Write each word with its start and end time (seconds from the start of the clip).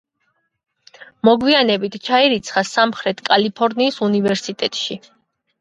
მოგვიანებით 1.27 1.97
ჩაირიცხა 2.07 2.63
სამხრეთ 2.71 3.21
კალიფორნიის 3.29 4.01
უნივერსიტეტში. 4.09 5.03